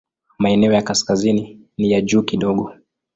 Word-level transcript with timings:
Maeneo 0.39 0.73
ya 0.73 0.81
kaskazini 0.81 1.59
ni 1.77 1.91
ya 1.91 2.01
juu 2.01 2.23
kidogo. 2.23 2.73